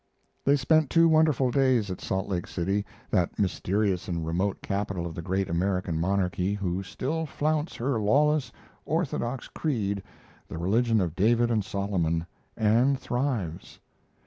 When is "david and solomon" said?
11.15-12.25